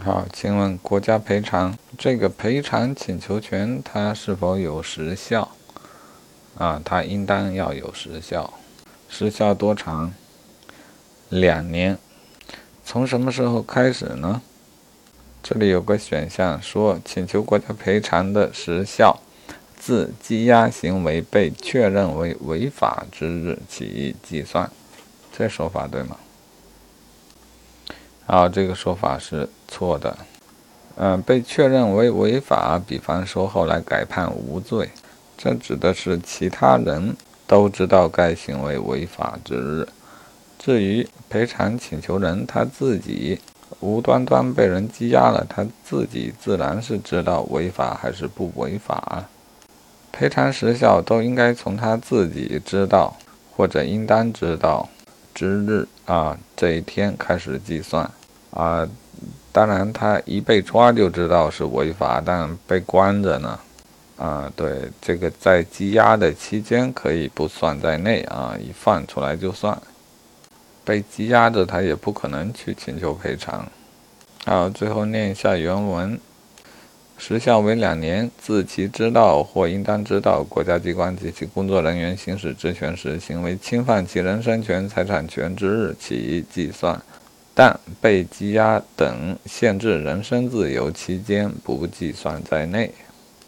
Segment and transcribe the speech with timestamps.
[0.00, 5.50] 好，请问国家赔偿这个赔偿请求权它是否有时效？
[6.56, 8.54] 啊，它应当要有时效，
[9.08, 10.14] 时效多长？
[11.28, 11.98] 两年。
[12.84, 14.40] 从什么时候开始呢？
[15.42, 19.20] 这里有个选项说，请求国家赔偿的时效
[19.76, 24.70] 自羁押行为被确认为违法之日起计算。
[25.36, 26.16] 这说法对吗？
[28.28, 30.16] 啊，这个说法是错的。
[30.96, 34.90] 嗯，被确认为违法，比方说后来改判无罪，
[35.38, 39.88] 这指的是其他人都知道该行为违法之日。
[40.58, 43.40] 至于赔偿请求人他自己
[43.80, 49.24] 无端端被人羁押了，他自己自然是知道违法还是不违法。
[50.12, 53.16] 赔偿时效都应该从他自己知道
[53.56, 54.86] 或者应当知道
[55.32, 58.10] 之日啊这一天开始计算。
[58.58, 58.84] 啊，
[59.52, 63.56] 当然，他一被抓就知道是违法，但被关着呢。
[64.16, 69.80] 啊，对，这个在羁押的期间可以不算在内啊，一放出来就算。
[70.84, 73.64] 被羁押着，他也不可能去请求赔偿。
[74.44, 76.18] 好，最后念一下原文：
[77.16, 87.00] 时效为两年，自其知道或应当知道国家机关及其工作人员行使职权时行为侵犯其人身权、财产权之日起计算。
[87.60, 92.94] 但被羁押等限制人身自由期间不计算在内。